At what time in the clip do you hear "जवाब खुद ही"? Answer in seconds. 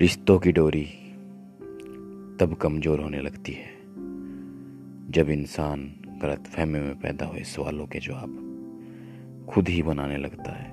7.98-9.82